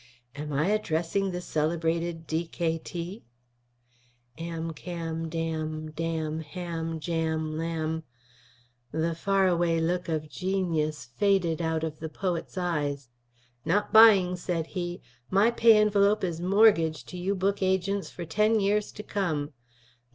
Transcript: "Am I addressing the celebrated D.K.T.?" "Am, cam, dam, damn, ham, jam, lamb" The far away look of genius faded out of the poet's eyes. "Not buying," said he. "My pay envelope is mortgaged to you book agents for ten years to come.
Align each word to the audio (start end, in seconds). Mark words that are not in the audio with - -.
"Am 0.35 0.51
I 0.51 0.65
addressing 0.69 1.29
the 1.29 1.41
celebrated 1.41 2.25
D.K.T.?" 2.25 3.23
"Am, 4.39 4.73
cam, 4.73 5.29
dam, 5.29 5.91
damn, 5.91 6.39
ham, 6.39 6.99
jam, 6.99 7.55
lamb" 7.55 8.01
The 8.91 9.13
far 9.13 9.47
away 9.47 9.79
look 9.79 10.09
of 10.09 10.27
genius 10.27 11.05
faded 11.05 11.61
out 11.61 11.83
of 11.83 11.99
the 11.99 12.09
poet's 12.09 12.57
eyes. 12.57 13.09
"Not 13.63 13.93
buying," 13.93 14.35
said 14.37 14.65
he. 14.73 15.03
"My 15.29 15.51
pay 15.51 15.77
envelope 15.77 16.23
is 16.23 16.41
mortgaged 16.41 17.07
to 17.09 17.17
you 17.19 17.35
book 17.35 17.61
agents 17.61 18.09
for 18.09 18.25
ten 18.25 18.59
years 18.59 18.91
to 18.93 19.03
come. 19.03 19.53